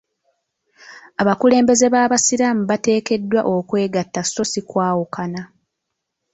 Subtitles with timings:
[1.21, 5.41] Abakulembeze b'abasiraamu bateekeddwa okwegatta so si kwawukana.